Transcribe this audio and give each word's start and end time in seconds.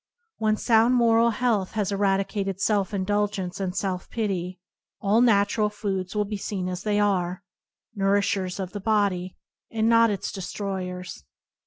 When 0.37 0.57
sound 0.57 0.95
moral 0.95 1.29
health 1.29 1.73
has 1.73 1.91
eradicated 1.91 2.59
self 2.59 2.91
indulgence 2.91 3.59
and 3.59 3.75
self 3.77 4.09
pity, 4.09 4.59
all 4.99 5.21
natural 5.21 5.69
foods 5.69 6.15
will 6.15 6.25
be 6.25 6.37
seen 6.37 6.67
as 6.67 6.81
they 6.81 6.99
are— 6.99 7.43
nourishers 7.95 8.59
of 8.59 8.71
the 8.71 8.79
body, 8.81 9.37
and 9.69 9.87
not 9.87 10.09
its 10.09 10.31
de 10.31 10.41
stroyers. 10.41 11.23